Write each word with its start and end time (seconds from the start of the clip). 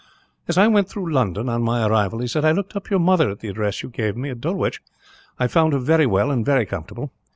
"As 0.47 0.57
I 0.57 0.67
went 0.67 0.89
through 0.89 1.13
London, 1.13 1.47
on 1.47 1.61
my 1.61 1.85
arrival," 1.85 2.17
he 2.21 2.27
said, 2.27 2.43
"I 2.43 2.53
looked 2.53 2.75
up 2.75 2.89
your 2.89 2.99
mother 2.99 3.29
at 3.29 3.41
the 3.41 3.49
address 3.49 3.83
you 3.83 3.89
gave 3.89 4.17
me, 4.17 4.31
at 4.31 4.41
Dulwich. 4.41 4.81
I 5.37 5.45
found 5.45 5.73
her 5.73 5.79
very 5.79 6.07
well, 6.07 6.31
and 6.31 6.43
very 6.43 6.65
comfortable. 6.65 7.11